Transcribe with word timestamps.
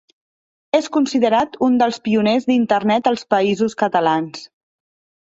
És 0.79 0.87
considerat 0.97 1.59
un 1.69 1.77
dels 1.83 2.01
pioners 2.09 2.49
d'Internet 2.51 3.13
als 3.15 3.31
Països 3.37 3.81
Catalans. 3.87 4.47